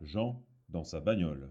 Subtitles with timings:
[0.00, 1.48] Jean dans sa bagnole.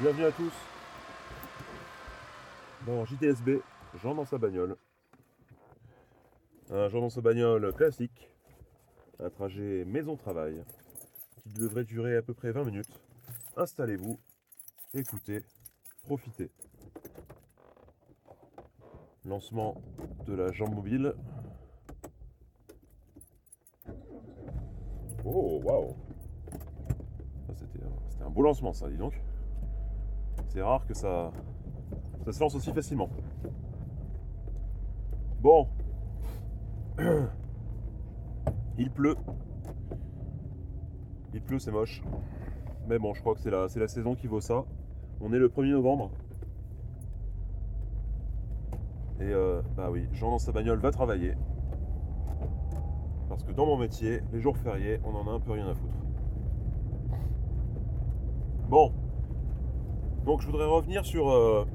[0.00, 0.52] Bienvenue à tous
[2.86, 3.62] dans JTSB,
[4.02, 4.76] Jean dans sa bagnole.
[6.70, 8.31] Un Jean dans sa bagnole classique,
[9.24, 10.64] un trajet maison-travail
[11.42, 13.00] qui devrait durer à peu près 20 minutes.
[13.56, 14.18] Installez-vous,
[14.94, 15.42] écoutez,
[16.02, 16.50] profitez.
[19.24, 19.80] Lancement
[20.26, 21.14] de la jambe mobile.
[25.24, 25.94] Oh, waouh
[27.54, 27.84] C'était
[28.20, 29.20] un, un beau lancement, ça, dis donc.
[30.48, 31.30] C'est rare que ça,
[32.24, 33.08] ça se lance aussi facilement.
[35.40, 35.68] Bon.
[38.78, 39.16] Il pleut.
[41.34, 42.02] Il pleut, c'est moche.
[42.88, 44.64] Mais bon, je crois que c'est la, saison qui vaut ça.
[45.20, 46.10] On est le 1er novembre.
[49.20, 51.34] Et euh, bah oui, Jean dans sa bagnole va travailler.
[53.28, 55.74] Parce que dans mon métier, les jours fériés, on en a un peu rien à
[55.74, 55.94] foutre.
[58.68, 58.92] Bon.
[60.24, 61.66] Donc je voudrais revenir sur euh,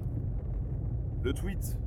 [1.23, 1.79] le tweet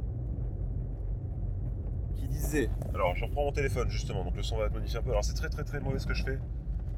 [2.94, 5.10] Alors je reprends mon téléphone justement, donc le son va être modifié un peu.
[5.10, 6.38] Alors c'est très très très mauvais ce que je fais.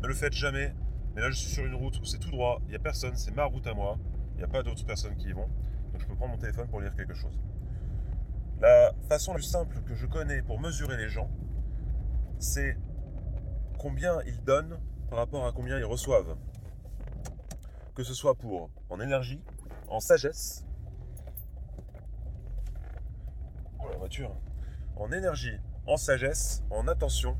[0.00, 0.74] Ne le faites jamais.
[1.14, 3.16] Mais là je suis sur une route où c'est tout droit, il n'y a personne,
[3.16, 3.98] c'est ma route à moi.
[4.34, 5.48] Il n'y a pas d'autres personnes qui y vont.
[5.92, 7.38] Donc je peux prendre mon téléphone pour lire quelque chose.
[8.60, 11.28] La façon la plus simple que je connais pour mesurer les gens,
[12.38, 12.78] c'est
[13.78, 14.78] combien ils donnent
[15.10, 16.36] par rapport à combien ils reçoivent.
[17.94, 19.42] Que ce soit pour en énergie,
[19.88, 20.64] en sagesse,
[23.80, 24.34] oh la voiture,
[24.96, 27.36] en énergie, en sagesse, en attention,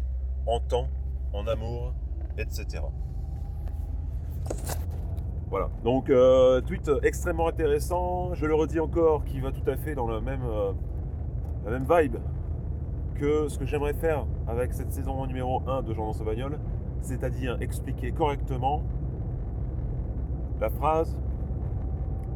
[0.46, 0.88] en temps,
[1.32, 1.94] en amour,
[2.38, 2.82] etc.
[5.50, 9.94] Voilà, donc euh, tweet extrêmement intéressant, je le redis encore, qui va tout à fait
[9.94, 10.72] dans le même, euh,
[11.64, 12.16] la même vibe
[13.14, 16.58] que ce que j'aimerais faire avec cette saison numéro 1 de Jean dans sa bagnole,
[17.02, 18.82] c'est-à-dire expliquer correctement
[20.60, 21.18] la phrase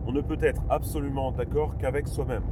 [0.06, 2.44] on ne peut être absolument d'accord qu'avec soi-même.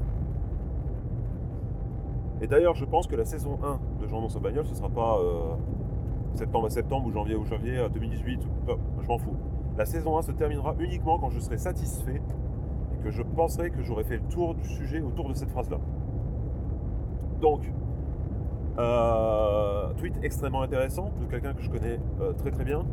[2.41, 4.89] Et d'ailleurs, je pense que la saison 1 de Jean dans sa bagnole, ce sera
[4.91, 5.55] pas euh,
[6.35, 9.37] septembre à septembre ou janvier ou janvier à 2018, ou- non, je m'en fous.
[9.79, 12.21] La saison 1 se terminera uniquement quand je serai satisfait
[12.95, 15.79] et que je penserai que j'aurai fait le tour du sujet autour de cette phrase-là.
[17.41, 17.61] Donc,
[18.79, 22.85] euh, tweet extrêmement intéressant de quelqu'un que je connais euh, très très bien.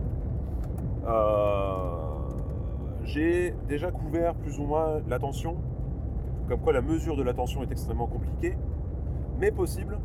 [3.04, 5.56] J'ai déjà couvert plus ou moins l'attention,
[6.48, 8.56] comme quoi la mesure de l'attention est extrêmement compliquée,
[9.42, 9.98] mais possible.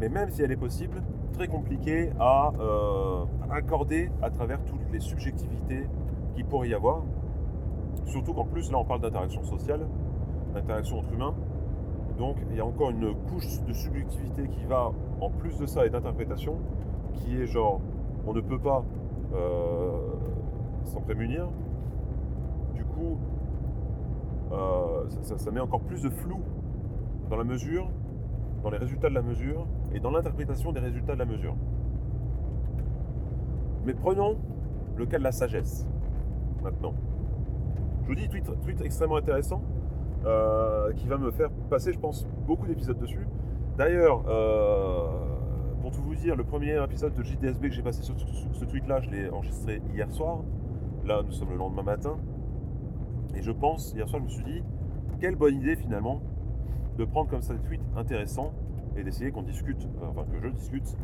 [0.00, 1.02] Mais même si elle est possible,
[1.34, 5.86] très compliquée à euh, accorder à travers toutes les subjectivités
[6.34, 7.02] qu'il pourrait y avoir.
[8.06, 9.86] Surtout qu'en plus, là, on parle d'interaction sociale,
[10.52, 11.34] d'interaction entre humains.
[12.18, 15.86] Donc, il y a encore une couche de subjectivité qui va, en plus de ça,
[15.86, 16.56] et d'interprétation,
[17.12, 17.80] qui est genre,
[18.26, 18.84] on ne peut pas
[19.34, 19.92] euh,
[20.84, 21.48] s'en prémunir.
[22.74, 23.16] Du coup,
[24.52, 26.40] euh, ça, ça- ça met encore plus de flou
[27.30, 27.88] dans la mesure,
[28.64, 31.54] dans les résultats de la mesure et dans l'interprétation des résultats de la mesure.
[33.84, 34.38] Mais prenons
[34.96, 35.86] le cas de la sagesse,
[36.62, 36.94] maintenant.
[38.02, 39.62] Je vous dis, tweet, tweet extrêmement intéressant,
[40.24, 43.28] euh, qui va me faire passer, je pense, beaucoup d'épisodes dessus.
[43.76, 45.08] D'ailleurs, euh,
[45.82, 49.00] pour tout vous dire, le premier épisode de JDSB que j'ai passé sur, ce tweet-là,
[49.02, 50.38] je l'ai enregistré hier soir.
[51.04, 52.16] Là, nous sommes le lendemain matin.
[53.34, 54.62] Et je pense, hier soir, je me suis dit,
[55.20, 56.22] quelle bonne idée finalement
[56.96, 58.52] de prendre comme ça des tweets intéressants
[58.96, 60.96] et d'essayer qu'on discute, euh, enfin que je discute,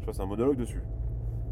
[0.00, 0.82] je fasse un monologue dessus.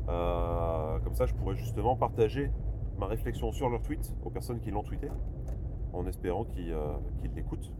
[0.08, 2.50] Euh, comme ça, je pourrais justement partager
[2.98, 5.08] ma réflexion sur leur tweet aux personnes qui l'ont tweeté,
[5.92, 7.72] en espérant qu'ils euh, qu'ils l'écoutent.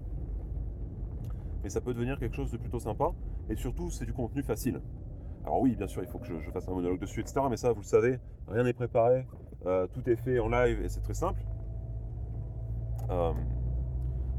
[1.63, 3.13] Mais ça peut devenir quelque chose de plutôt sympa,
[3.49, 4.81] et surtout, c'est du contenu facile.
[5.45, 7.41] Alors oui, bien sûr, il faut que je, fasse un monologue dessus, etc.
[7.49, 8.19] Mais ça, vous le savez,
[8.49, 9.27] rien n'est préparé,
[9.93, 11.41] tout est fait en live et c'est très simple.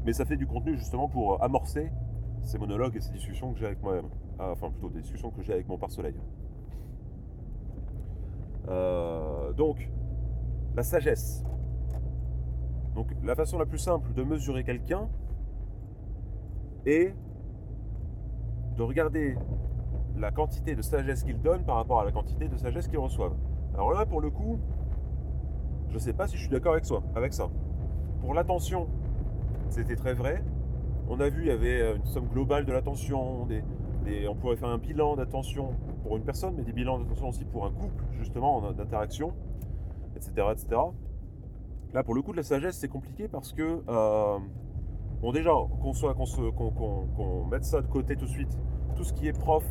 [0.08, 1.92] Euh, mais ça fait du contenu justement pour amorcer
[2.42, 4.08] ces monologues et ces discussions que j'ai avec moi-même.
[4.38, 6.14] Ah, enfin, plutôt des discussions que j'ai avec mon pare-soleil.
[8.68, 9.90] Euh, donc,
[10.74, 11.44] la sagesse.
[12.94, 15.08] Donc, la façon la plus simple de mesurer quelqu'un
[16.86, 17.14] est
[18.76, 19.36] de regarder
[20.16, 23.36] la quantité de sagesse qu'il donne par rapport à la quantité de sagesse qu'il reçoit.
[23.74, 24.58] Alors là, pour le coup,
[25.88, 26.84] je ne sais pas si je suis d'accord avec,
[27.14, 27.50] avec ça.
[28.20, 28.88] Pour l'attention,
[29.70, 30.42] c'était très vrai.
[31.08, 33.46] On a vu, il y avait une somme globale de l'attention,
[34.28, 37.64] on pourrait faire un bilan d'attention pour une personne, mais des bilans d'attention aussi pour
[37.66, 39.32] un couple, justement, d'interaction,
[40.16, 40.80] etc., etc.
[41.94, 44.38] Là, pour le coup de la sagesse, c'est compliqué parce que, euh,
[45.22, 48.58] bon, déjà, qu'on soit, qu'on mette ça de côté tout de suite,
[48.96, 49.64] tout ce qui est prof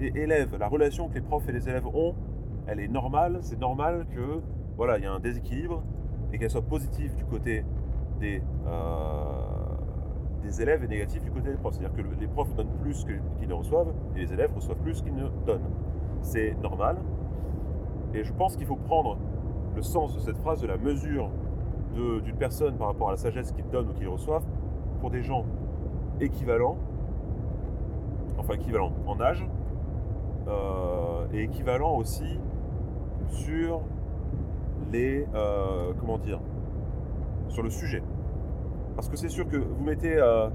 [0.00, 2.14] et élève, la relation que les profs et les élèves ont,
[2.66, 3.38] elle est normale.
[3.42, 4.40] C'est normal que,
[4.76, 5.82] voilà, il y a un déséquilibre
[6.32, 7.64] et qu'elle soit positive du côté
[8.20, 9.00] des, euh,
[10.42, 11.74] des élèves et négative du côté des profs.
[11.74, 15.14] C'est-à-dire que les profs donnent plus qu'ils ne reçoivent et les élèves reçoivent plus qu'ils
[15.14, 15.68] ne donnent.
[16.22, 16.96] C'est normal.
[18.14, 19.18] Et je pense qu'il faut prendre
[19.74, 21.30] le sens de cette phrase, de la mesure
[21.94, 24.44] d'une personne par rapport à la sagesse qu'ils donnent ou qu'ils reçoivent,
[25.00, 25.44] pour des gens
[26.20, 26.76] équivalents,
[28.38, 29.44] enfin équivalents en âge,
[30.48, 32.38] euh, et équivalents aussi
[33.28, 33.80] sur
[34.92, 36.40] les, euh, comment dire,
[37.50, 38.02] sur le sujet.
[38.96, 40.48] Parce que c'est sûr que vous mettez euh,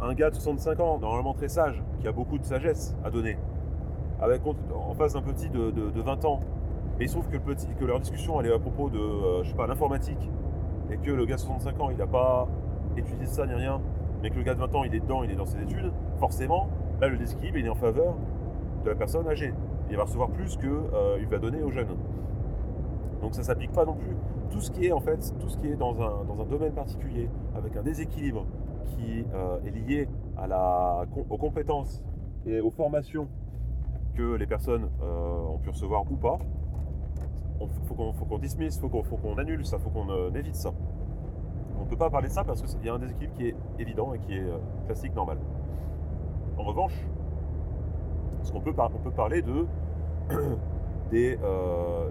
[0.00, 3.38] un gars de 65 ans, normalement très sage, qui a beaucoup de sagesse à donner,
[4.20, 6.40] avec en face un petit de, 20 ans,
[7.00, 8.98] et il se trouve que, le petit, que leur discussion elle est à propos de,
[8.98, 10.30] euh, je sais pas, l'informatique,
[10.90, 12.48] et que le gars de 65 ans, il n'a pas
[12.96, 13.80] étudié ça ni rien,
[14.22, 15.92] mais que le gars de 20 ans, il est dedans, il est dans ses études,
[16.18, 16.68] forcément,
[17.00, 18.14] là, le déséquilibre, il est en faveur
[18.84, 19.52] de la personne âgée.
[19.90, 21.96] Il va recevoir plus qu'il euh, va donner aux jeunes.
[23.20, 24.16] Donc ça ne s'applique pas non plus.
[24.54, 26.72] Tout ce qui est en fait, tout ce qui est dans un, dans un domaine
[26.72, 28.46] particulier, avec un déséquilibre
[28.86, 32.04] qui euh, est lié à la, aux compétences
[32.46, 33.26] et aux formations
[34.14, 36.38] que les personnes euh, ont pu recevoir ou pas,
[37.60, 40.54] il faut qu'on qu dismisse, il faut qu'on annule ça, il faut qu'on euh, évite
[40.54, 40.70] ça.
[41.76, 43.56] On ne peut pas parler de ça parce qu'il y a un déséquilibre qui est
[43.80, 44.46] évident et qui est
[44.86, 45.38] classique, normal.
[46.58, 46.94] En revanche,
[48.52, 49.66] peut, on peut parler de
[51.10, 51.36] des,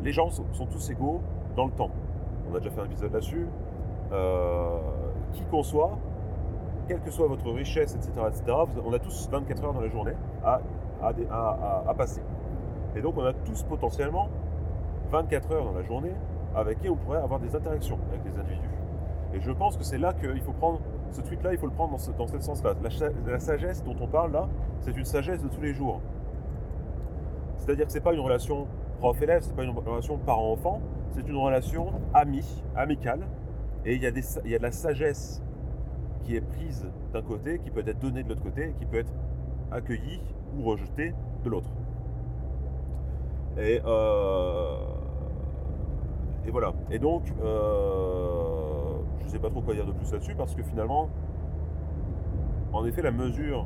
[0.04, 1.22] les gens sont tous égaux
[1.56, 1.92] dans le temps
[2.54, 3.48] on a déjà fait un épisode là-dessus,
[4.12, 4.78] euh,
[5.34, 5.98] qui qu'on soit,
[6.88, 10.14] quelle que soit votre richesse, etc., etc., on a tous 24 heures dans la journée
[10.44, 10.62] à,
[11.98, 12.22] passer.
[12.96, 14.30] Et donc on a tous potentiellement
[15.12, 16.14] 24 heures dans la journée
[16.56, 18.70] avec qui on pourrait avoir des interactions avec des individus.
[19.34, 20.80] Et je pense que c'est là qu'il faut prendre,
[21.12, 22.76] ce tweet-là, il faut le prendre dans ce, dans sens-là.
[23.26, 24.48] La, sagesse dont on parle là,
[24.82, 26.02] c'est une sagesse de tous les jours.
[27.58, 28.68] C'est-à-dire que ce n'est pas une relation
[29.04, 30.80] prof-élève, ce n'est pas une relation parent-enfant,
[31.12, 33.28] c'est une relation amie, amicale,
[33.84, 35.44] et il y, a des, il y a de la sagesse
[36.22, 39.12] qui est prise d'un côté, qui peut être donnée de l'autre côté, qui peut être
[39.74, 40.22] accueillie
[40.56, 41.14] ou rejetée
[41.44, 41.70] de l'autre.
[43.58, 44.78] Et, euh,
[46.46, 46.72] et voilà.
[46.90, 51.10] Et donc, euh, je sais pas trop quoi dire de plus là-dessus, parce que finalement,
[52.72, 53.66] en effet, la mesure...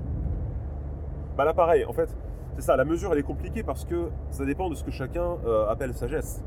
[1.37, 2.09] Bah là, pareil, en fait,
[2.57, 5.37] c'est ça, la mesure, elle est compliquée parce que ça dépend de ce que chacun
[5.45, 6.43] euh, appelle sagesse.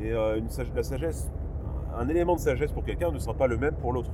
[0.00, 0.40] Et euh,
[0.74, 1.30] la sagesse,
[1.94, 4.10] un élément de sagesse pour quelqu'un ne sera pas le même pour l'autre.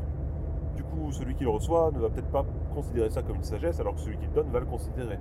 [0.75, 2.45] Du coup, celui qui le reçoit ne va peut-être pas
[2.75, 5.21] considérer ça comme une sagesse, alors que celui qui le donne va le considérer.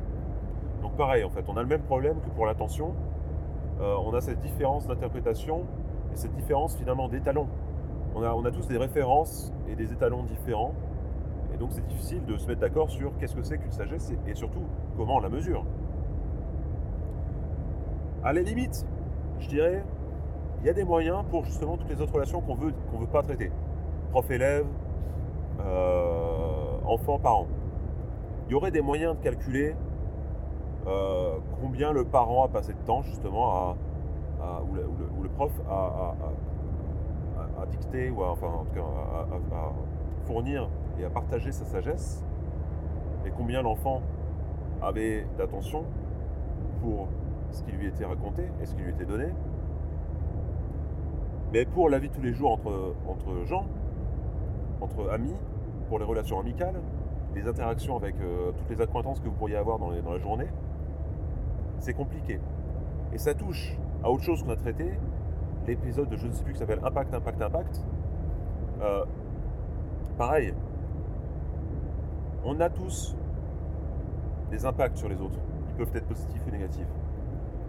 [0.82, 2.96] Donc pareil, en fait, on a le même problème que pour l'attention.
[3.80, 5.66] Euh, on a cette différence d'interprétation
[6.12, 7.48] et cette différence finalement d'étalons.
[8.16, 10.74] On a, on a tous des références et des étalons différents.
[11.54, 14.36] Et donc c'est difficile de se mettre d'accord sur qu'est-ce que c'est qu'une sagesse et,
[14.36, 14.64] surtout
[14.98, 15.66] comment on la mesure.
[18.24, 18.86] À la limite,
[19.40, 19.84] je dirais,
[20.62, 23.08] il y a des moyens pour justement toutes les autres relations qu'on veut qu'on veut
[23.08, 23.52] pas traiter.
[24.12, 24.66] Prof-élève,
[25.62, 27.48] euh, enfant-parent.
[28.48, 29.76] Il y aurait des moyens de calculer
[30.88, 33.76] euh, combien le parent a passé de temps justement
[34.42, 34.76] à, ou,
[35.24, 36.16] le, prof a,
[37.62, 40.70] à, dicter ou enfin en tout cas à, fournir
[41.00, 42.24] et à partager sa sagesse
[43.26, 44.02] et combien l'enfant
[44.82, 45.86] avait d'attention
[46.82, 47.08] pour
[47.52, 49.28] ce qui lui était raconté et ce qui lui était donné
[51.52, 53.66] mais pour la vie de tous les jours entre, entre gens,
[54.82, 55.36] entre amis,
[55.88, 56.80] pour les relations amicales,
[57.34, 60.48] les interactions avec euh, toutes les acquaintances que vous pourriez avoir dans, dans la journée,
[61.80, 62.40] c'est compliqué.
[63.14, 64.92] Et ça touche à autre chose qu'on a traité,
[65.66, 67.86] l'épisode de je ne sais plus qui s'appelle Impact, Impact, Impact.
[68.82, 69.06] Euh,
[70.18, 70.54] pareil,
[72.44, 73.16] on a tous
[74.52, 75.40] des impacts sur les autres.
[75.70, 76.88] Ils peuvent être positifs ou négatifs.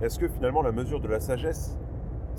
[0.01, 1.79] Est-ce que finalement la mesure de la sagesse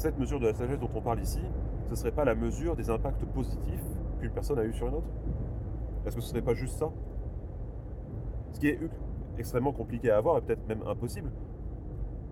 [0.02, 1.42] cette mesure de la sagesse dont on parle ici,
[1.86, 3.84] ce ne serait pas la mesure des impacts positifs
[4.20, 5.10] qu'une personne a eu sur une autre?
[6.06, 6.90] Est-ce que ce ne serait pas juste ça?
[8.52, 8.80] Ce qui est
[9.38, 11.32] extrêmement compliqué à avoir et peut-être même impossible.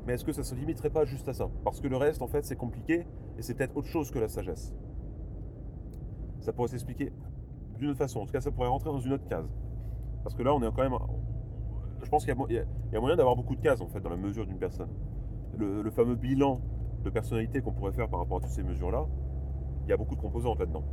[0.07, 1.47] Mais est-ce que ça ne se limiterait pas juste à ça?
[1.63, 3.05] Parce que le reste, en fait, c'est compliqué
[3.37, 4.73] et c'est peut-être autre chose que la sagesse.
[6.39, 7.13] Ça pourrait s'expliquer
[7.77, 8.21] d'une autre façon.
[8.21, 9.47] En tout cas, ça pourrait rentrer dans une autre case.
[10.29, 10.95] Parce que là, on est quand même.
[12.03, 14.45] Je pense qu'il y, a moyen d'avoir beaucoup de cases, en fait, dans la mesure
[14.45, 14.89] d'une personne.
[15.57, 16.61] le fameux bilan
[17.03, 19.07] de personnalité qu'on pourrait faire par rapport à toutes ces mesures-là,
[19.85, 20.83] il y a beaucoup de composantes là-dedans.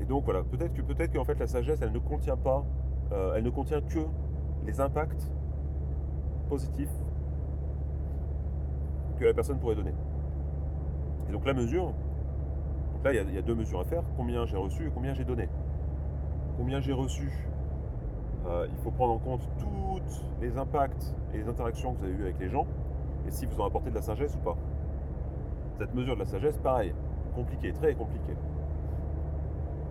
[0.00, 2.64] Et donc voilà, peut-être que peut-être qu'en fait la sagesse, elle ne contient pas,
[3.10, 3.98] euh, elle ne contient que
[4.64, 5.32] les impacts
[6.48, 6.94] positifs
[9.18, 9.94] que la personne pourrait donner.
[11.28, 11.92] Et donc la mesure,
[13.02, 15.12] là il y, il y a deux mesures à faire, combien j'ai reçu et combien
[15.12, 15.48] j'ai donné.
[16.56, 17.30] Combien j'ai reçu,
[18.46, 20.00] euh, il faut prendre en compte tous
[20.40, 22.66] les impacts et les interactions que vous avez eues avec les gens,
[23.26, 24.56] et si vous en apportez de la sagesse ou pas.
[25.78, 26.94] Cette mesure de la sagesse, pareil,
[27.34, 28.32] compliqué, très compliqué.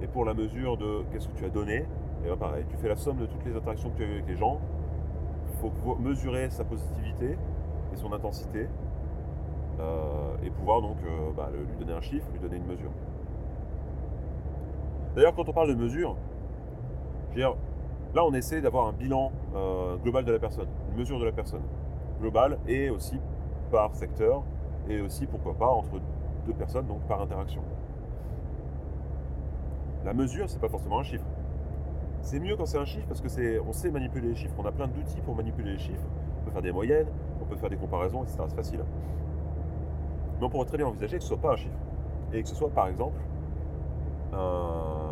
[0.01, 1.85] Et pour la mesure de qu'est-ce que tu as donné,
[2.23, 4.13] et bien pareil, tu fais la somme de toutes les interactions que tu as eues
[4.13, 4.59] avec les gens.
[5.47, 7.37] Il faut mesurer sa positivité
[7.93, 8.67] et son intensité.
[9.79, 12.91] euh, et pouvoir donc euh, bah, lui donner un chiffre, lui donner une mesure.
[15.15, 16.15] D'ailleurs, quand on parle de mesure,
[17.41, 21.31] là on essaie d'avoir un bilan euh, global de la personne, une mesure de la
[21.31, 21.61] personne.
[22.21, 23.19] Globale et aussi
[23.71, 24.43] par secteur,
[24.87, 25.99] et aussi pourquoi pas entre
[26.45, 27.61] deux personnes, donc par interaction.
[30.05, 31.25] La mesure, c'est pas forcément un chiffre.
[32.21, 34.53] C'est mieux quand c'est un chiffre parce que c'est, on sait manipuler les chiffres.
[34.57, 36.05] On a plein d'outils pour manipuler les chiffres.
[36.41, 37.07] On peut faire des moyennes,
[37.41, 38.37] on peut faire des comparaisons, etc.
[38.47, 38.79] C'est facile.
[40.39, 41.77] Mais on pourrait très bien envisager que ce soit pas un chiffre
[42.33, 43.19] et que ce soit par exemple
[44.33, 45.04] un-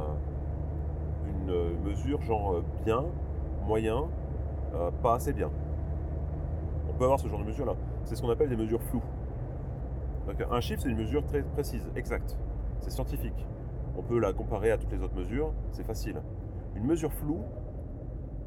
[1.54, 3.06] une mesure genre euh, bien,
[3.66, 4.06] moyen,
[4.74, 5.50] euh, pas assez bien.
[6.90, 7.76] On peut avoir ce genre de mesure là.
[8.04, 9.04] C'est ce qu'on appelle des mesures floues.
[10.28, 12.38] Donc un chiffre c'est une mesure très précise, exacte.
[12.80, 13.48] C'est scientifique.
[13.98, 16.22] On peut la comparer à toutes les autres mesures, c'est facile.
[16.76, 17.44] Une mesure floue,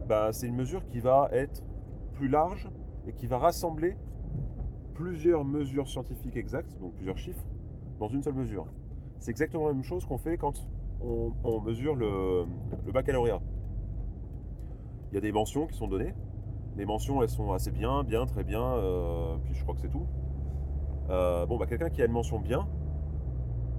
[0.09, 1.63] bah, c'est une mesure qui va être
[2.15, 2.69] plus large
[3.07, 3.97] et qui va rassembler
[4.95, 7.45] plusieurs mesures scientifiques exactes, donc plusieurs chiffres,
[7.99, 8.67] dans une seule mesure.
[9.19, 10.67] C'est exactement la même chose qu'on fait quand
[11.01, 12.45] on, mesure le,
[12.93, 13.41] baccalauréat.
[15.11, 16.15] Il y a des mentions qui sont données.
[16.77, 19.91] Les mentions, elles sont assez bien, bien, très bien, euh, puis je crois que c'est
[19.91, 20.07] tout.
[21.09, 22.69] Euh, bon, bah, quelqu'un qui a une mention bien,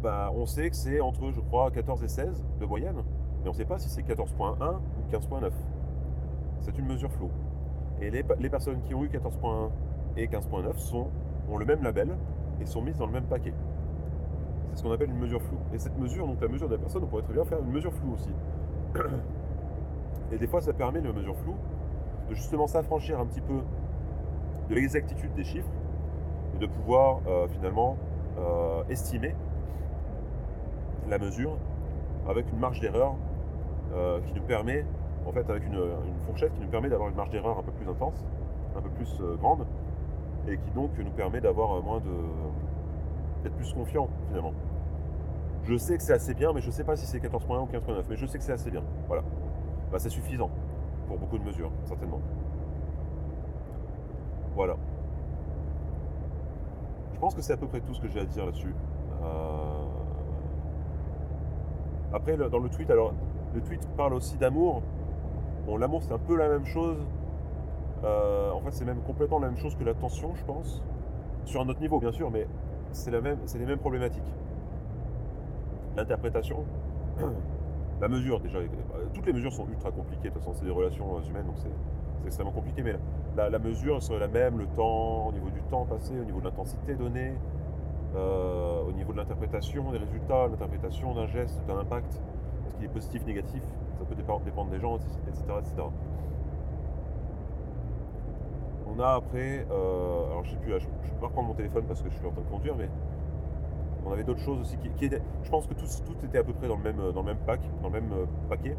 [0.01, 3.03] bah, on sait que c'est entre, je crois, 14 et 16 de moyenne,
[3.41, 5.51] mais on ne sait pas si c'est 14.1 ou 15.9.
[6.59, 7.31] C'est une mesure floue.
[8.01, 9.69] Et les, les personnes qui ont eu 14.1
[10.17, 11.07] et 15.9 sont,
[11.49, 12.15] ont le même label
[12.59, 13.53] et sont mises dans le même paquet.
[14.69, 15.59] C'est ce qu'on appelle une mesure floue.
[15.73, 17.71] Et cette mesure, donc la mesure de la personne, on pourrait très bien faire une
[17.71, 18.31] mesure floue aussi.
[20.31, 21.55] Et des fois, ça permet, la mesure floue,
[22.29, 23.59] de justement s'affranchir un petit peu
[24.69, 25.69] de l'exactitude des chiffres
[26.55, 27.97] et de pouvoir euh, finalement
[28.37, 29.33] euh, estimer
[31.09, 31.57] la mesure
[32.27, 33.15] avec une marge d'erreur
[33.93, 34.85] euh, qui nous permet,
[35.25, 35.79] en fait, avec une,
[36.25, 38.25] fourchette qui nous permet d'avoir une marge d'erreur un peu plus intense,
[38.75, 39.65] un peu plus grande,
[40.49, 42.11] et qui donc nous permet d'avoir moins de.
[43.47, 44.53] D'être plus confiant finalement.
[45.63, 47.65] Je sais que c'est assez bien, mais je ne sais pas si c'est 14.1 ou
[47.65, 48.83] 15.9, mais je sais que c'est assez bien.
[49.07, 49.23] Voilà.
[49.91, 50.49] Bah, c'est suffisant
[51.07, 52.21] pour beaucoup de mesures, certainement.
[54.55, 54.75] Voilà.
[57.13, 58.73] Je pense que c'est à peu près tout ce que j'ai à dire là-dessus.
[59.23, 59.83] Euh,
[62.13, 63.13] Après, dans le tweet, alors,
[63.53, 64.81] le tweet parle aussi d'amour.
[65.65, 66.97] Bon, l'amour, c'est un peu la même chose.
[68.03, 70.83] Euh, en fait, c'est même complètement la même chose que l'attention, je pense.
[71.45, 72.47] Sur un autre niveau, bien sûr, mais
[72.91, 74.33] c'est même, les mêmes problématiques.
[75.95, 76.65] L'interprétation,
[78.01, 78.67] la mesure, déjà, euh,
[79.13, 80.29] toutes les mesures sont ultra compliquées.
[80.29, 81.71] De toute façon, c'est des relations euh, humaines, donc c'est
[82.25, 82.83] extrêmement compliqué.
[82.83, 82.95] Mais
[83.35, 86.45] la, mesure serait la même, le temps, au niveau du temps passé, au niveau de
[86.45, 87.33] l'intensité donnée,
[88.15, 92.21] euh, au niveau de l'interprétation des résultats, l'interprétation d'un geste, d'un impact,
[92.65, 93.63] est-ce qu'il est positif, négatif,
[93.99, 95.43] ça peut dépendre, dépendre des gens, etc.
[95.59, 95.83] etc.
[98.97, 102.01] On a après, euh, alors je sais plus, je peux pas reprendre mon téléphone parce
[102.01, 102.89] que je suis en train de conduire, mais
[104.05, 105.21] on avait d'autres choses aussi qui, étaient.
[105.43, 107.37] Je pense que tout, tout était à peu près dans le même, dans le même
[107.45, 108.75] pack, dans le même euh, paquet.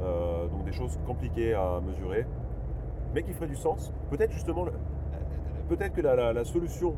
[0.00, 2.24] Euh, donc des choses compliquées à mesurer,
[3.14, 3.92] mais qui feraient du sens.
[4.10, 4.66] Peut-être justement,
[5.68, 6.94] peut-être que la, solution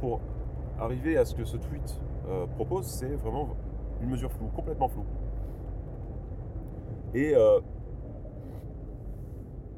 [0.00, 0.20] pour
[0.78, 3.48] arriver à ce que ce tweet euh, propose, c'est vraiment
[4.00, 5.04] une mesure floue, complètement floue.
[7.14, 7.60] Et euh,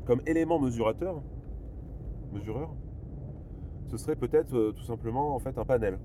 [0.04, 1.22] comme élément mesurateur,
[2.34, 2.74] mesureur,
[3.88, 5.98] ce serait peut-être euh, tout simplement en fait un panel.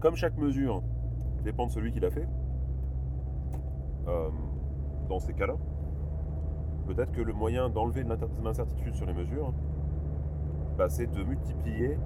[0.00, 0.82] Comme chaque mesure
[1.44, 2.26] dépend de celui qui l'a fait,
[4.08, 4.30] euh,
[5.08, 5.56] dans ces cas-là,
[6.86, 8.10] peut-être que le moyen d'enlever de
[8.42, 9.52] l'incertitude sur les mesures,
[10.78, 11.98] bah, c'est de multiplier,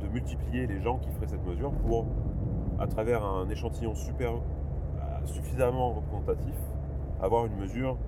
[0.00, 2.06] de multiplier les gens qui feraient cette mesure pour,
[2.78, 6.54] à travers un échantillon euh, suffisamment représentatif,
[7.20, 7.98] avoir une mesure,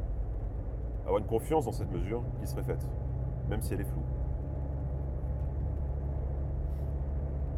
[1.04, 2.86] avoir une confiance dans cette mesure qui serait faite,
[3.48, 4.02] même si elle est floue.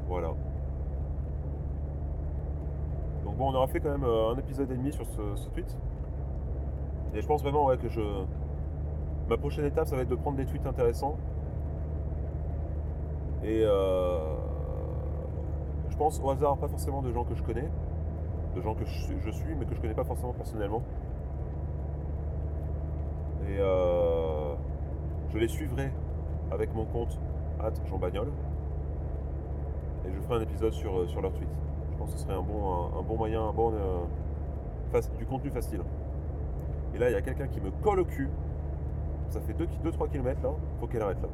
[0.09, 0.29] Voilà.
[3.25, 5.77] Donc bon, on aura fait quand même euh, un épisode et demi sur ce, tweet.
[7.15, 8.01] Et je pense vraiment ouais, que je...
[9.29, 11.17] Ma prochaine étape, ça va être de prendre des tweets intéressants.
[13.43, 14.19] Et euh,
[15.89, 17.69] je pense au hasard, pas forcément de gens que je connais,
[18.55, 20.83] de gens que je je suis, mais que je connais pas forcément personnellement.
[23.49, 24.55] Et euh,
[25.33, 25.93] je les suivrai
[26.51, 27.19] avec mon compte
[27.87, 28.29] Jean Bagnol.
[30.07, 31.49] Et je ferai un épisode sur, euh, leur tweet.
[31.93, 35.51] Je pense que ce serait un bon, un, bon moyen, un bon, euh, du contenu
[35.51, 35.81] facile.
[36.95, 38.29] Et là, il y a quelqu'un qui me colle au cul.
[39.29, 40.51] Ça fait 2-3 km là.
[40.81, 41.29] Faut qu'elle arrête là.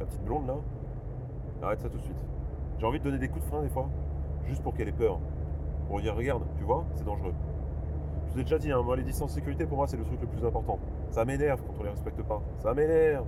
[0.00, 0.56] La petite blonde là.
[1.62, 2.16] Arrête ça tout de suite.
[2.78, 3.88] J'ai envie de donner des coups de frein des fois.
[4.46, 5.18] Juste pour qu'elle ait peur.
[5.88, 7.34] Pour dire, regarde, tu vois, c'est dangereux.
[8.34, 10.20] Vous ai déjà dit, hein, moi, les distances de sécurité, pour moi, c'est le truc
[10.20, 10.80] le plus important.
[11.10, 12.42] Ça m'énerve quand on les respecte pas.
[12.58, 13.26] Ça m'énerve.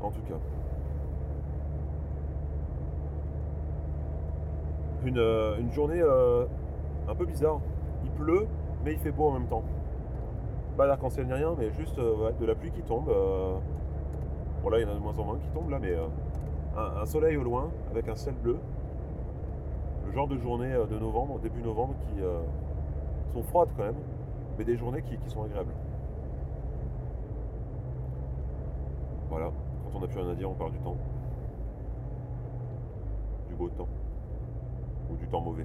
[0.00, 0.36] En tout cas.
[5.04, 6.46] Une, euh, journée euh,
[7.06, 7.60] un peu bizarre.
[8.04, 8.46] Il pleut,
[8.82, 9.64] mais il fait beau en même temps.
[10.78, 13.12] Pas d'arc-en-ciel ni rien, mais juste euh, de la pluie qui tombe.
[14.62, 15.94] Bon là il y en a de moins en moins qui tombent là, mais
[16.76, 18.58] un, soleil au loin avec un ciel bleu.
[20.10, 22.20] Le genre de journée de novembre, début novembre, qui
[23.32, 23.94] sont froides quand même,
[24.58, 25.72] mais des journées qui, sont agréables.
[29.28, 29.52] Voilà,
[29.84, 30.96] quand on n'a plus rien à dire, on parle du temps.
[33.48, 33.86] Du beau temps.
[35.12, 35.64] Ou du temps mauvais.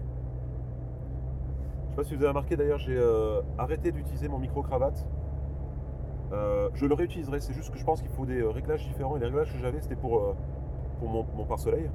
[1.85, 5.07] Je sais pas si vous avez remarqué d'ailleurs, j'ai euh, arrêté d'utiliser mon micro-cravate.
[6.33, 9.15] Euh, je le réutiliserai, c'est juste que je pense qu'il faut des euh, réglages différents.
[9.15, 10.35] Et les réglages que j'avais, c'était pour,
[10.99, 11.89] pour mon, pare-soleil.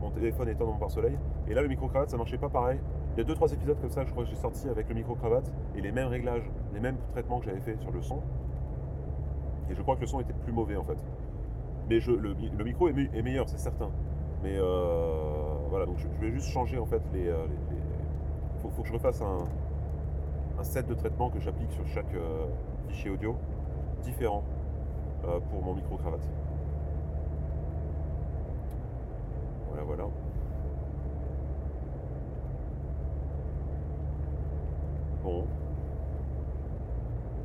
[0.00, 1.18] Mon téléphone étant dans mon pare-soleil.
[1.48, 2.78] Et là, le micro-cravate, ça marchait pas pareil.
[3.16, 5.50] Il y a 2-3 épisodes comme ça, je crois que j'ai sorti avec le micro-cravate
[5.76, 8.20] et les mêmes réglages, les mêmes traitements que j'avais fait sur le son.
[9.70, 10.98] Et je crois que le son était plus mauvais en fait.
[11.88, 12.34] Mais je, le,
[12.64, 13.90] micro est, meilleur, c'est certain.
[14.42, 14.56] Mais
[15.68, 17.30] voilà, donc je, vais juste changer en fait les,
[18.62, 19.44] faut, faut, que je refasse un,
[20.62, 22.46] set de traitements que j'applique sur chaque euh,
[22.86, 23.34] fichier audio
[24.02, 24.44] différent
[25.24, 26.28] euh, pour mon micro-cravate.
[29.68, 30.04] Voilà, voilà.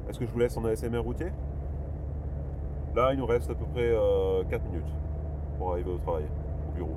[0.10, 1.32] Est-ce que je vous laisse en ASMR routier?
[2.96, 4.94] Là, il nous reste à peu près 4 euh, minutes
[5.58, 6.26] pour arriver au travail,
[6.70, 6.96] au bureau.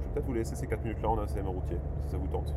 [0.00, 2.54] Je vais peut-être vous laisser ces 4 minutes-là en ASMR routier, si ça vous tente.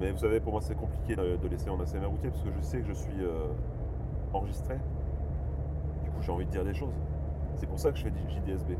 [0.00, 2.60] Mais vous savez, pour moi, c'est compliqué de laisser en ASMR routier parce que je
[2.60, 3.46] sais que je suis euh,
[4.32, 4.74] enregistré.
[6.04, 6.94] Du coup, j'ai envie de dire des choses.
[7.54, 8.76] C'est pour ça que je fais JDSB.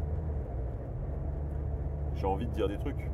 [2.17, 3.11] J'ai envie de dire des trucs.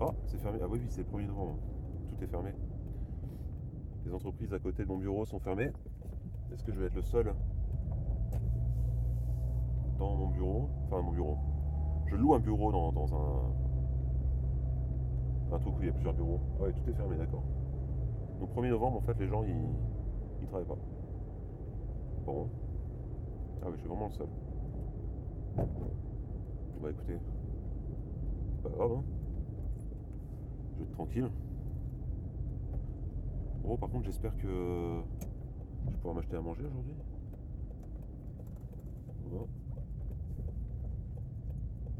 [0.00, 0.58] Oh, c'est fermé.
[0.62, 1.58] Ah oui, oui, c'est le premier novembre.
[2.10, 2.50] Tout est fermé.
[4.04, 5.70] Les entreprises à côté de mon bureau sont fermées.
[6.52, 7.34] Est-ce que je vais être le seul
[9.98, 10.68] dans mon bureau?
[10.84, 11.38] Enfin, mon bureau.
[12.06, 13.52] Je loue un bureau dans, un.
[15.54, 16.40] Un truc où il y a plusieurs bureaux.
[16.58, 17.44] Ah ouais, tout est fermé, d'accord.
[18.40, 19.54] Donc 1er novembre, en fait, les gens, ils,
[20.42, 20.78] ils travaillent pas.
[22.26, 22.48] Bon.
[23.62, 24.28] Ah oui, je suis vraiment le seul.
[25.56, 27.18] Bah écoutez,
[28.62, 29.15] pas grave, hein.
[30.76, 31.30] Je vais être tranquille.
[33.62, 35.02] Bon, par contre, j'espère que
[35.90, 36.94] je pourrai m'acheter à manger aujourd'hui.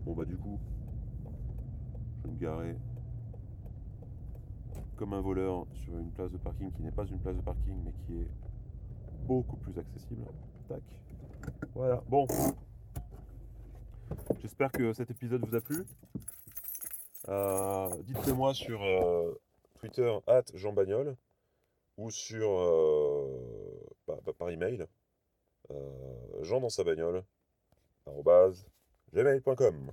[0.04, 0.60] Bon bah du coup,
[2.18, 2.76] je vais me garer
[4.94, 7.76] comme un voleur sur une place de parking qui n'est pas une place de parking
[7.84, 8.30] mais qui est
[9.26, 10.24] beaucoup plus accessible.
[10.68, 10.82] Tac.
[11.74, 12.00] Voilà.
[12.08, 12.26] Bon.
[14.38, 15.84] J'espère que cet épisode vous a plu.
[17.28, 19.40] Euh, Dites-le moi sur euh,
[19.80, 21.16] Twitter at Jean Bagnol
[21.96, 24.86] ou sur euh, bah, bah, par email
[26.42, 27.24] Jean dans sa bagnole
[29.12, 29.92] gmail.com